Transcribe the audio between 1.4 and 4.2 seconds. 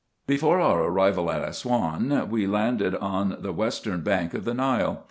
Assouan, we landed on the western